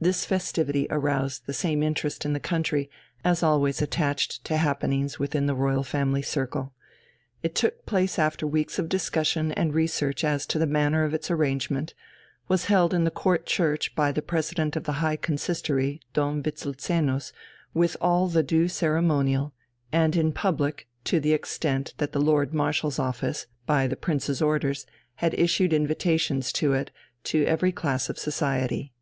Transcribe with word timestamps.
This 0.00 0.24
festivity 0.24 0.88
aroused 0.90 1.46
the 1.46 1.52
same 1.52 1.80
interest 1.80 2.24
in 2.24 2.32
the 2.32 2.40
country 2.40 2.90
as 3.24 3.40
always 3.40 3.80
attached 3.80 4.42
to 4.46 4.56
happenings 4.56 5.20
within 5.20 5.46
the 5.46 5.54
Royal 5.54 5.84
Family 5.84 6.22
circle. 6.22 6.74
It 7.44 7.54
took 7.54 7.86
place 7.86 8.18
after 8.18 8.48
weeks 8.48 8.80
of 8.80 8.88
discussion 8.88 9.52
and 9.52 9.72
research 9.72 10.24
as 10.24 10.44
to 10.46 10.58
the 10.58 10.66
manner 10.66 11.04
of 11.04 11.14
its 11.14 11.30
arrangement, 11.30 11.94
was 12.48 12.64
held 12.64 12.92
in 12.92 13.04
the 13.04 13.12
Court 13.12 13.46
Church 13.46 13.94
by 13.94 14.10
the 14.10 14.22
President 14.22 14.74
of 14.74 14.82
the 14.82 14.94
High 14.94 15.14
Consistory, 15.14 16.00
Dom 16.14 16.42
Wislezenus, 16.42 17.32
with 17.72 17.96
all 18.00 18.26
the 18.26 18.42
due 18.42 18.66
ceremonial, 18.66 19.52
and 19.92 20.16
in 20.16 20.32
public, 20.32 20.88
to 21.04 21.20
the 21.20 21.32
extent 21.32 21.94
that 21.98 22.10
the 22.10 22.20
Lord 22.20 22.52
Marshal's 22.52 22.98
office, 22.98 23.46
by 23.66 23.86
the 23.86 23.94
Prince's 23.94 24.42
orders, 24.42 24.84
had 25.22 25.32
issued 25.34 25.72
invitations 25.72 26.52
to 26.54 26.72
it 26.72 26.90
to 27.22 27.44
every 27.46 27.70
class 27.70 28.08
of 28.10 28.18
society. 28.18 28.92